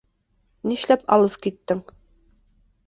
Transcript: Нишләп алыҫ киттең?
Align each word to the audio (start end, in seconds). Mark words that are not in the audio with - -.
Нишләп 0.71 1.05
алыҫ 1.17 1.37
киттең? 1.45 1.87